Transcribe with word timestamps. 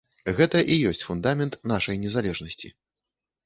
Гэта 0.39 0.61
і 0.75 0.77
ёсць 0.93 1.03
фундамент 1.11 1.59
нашай 1.75 2.03
незалежнасці. 2.09 2.77